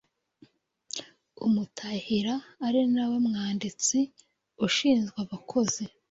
Umutahira 1.45 2.35
ari 2.65 2.81
nawe 2.93 3.17
mwanditsi: 3.27 3.97
Ushinzwe 4.65 5.17
abakozi; 5.25 5.83